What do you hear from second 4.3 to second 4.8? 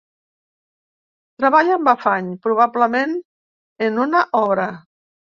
obra.